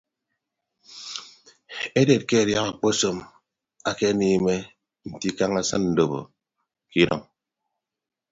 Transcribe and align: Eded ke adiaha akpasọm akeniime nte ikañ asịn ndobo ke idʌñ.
Eded 1.99 2.21
ke 2.29 2.35
adiaha 2.41 2.69
akpasọm 2.71 3.17
akeniime 3.89 4.55
nte 5.09 5.25
ikañ 5.31 5.53
asịn 5.61 5.83
ndobo 5.91 6.19
ke 6.89 6.97
idʌñ. 7.03 7.21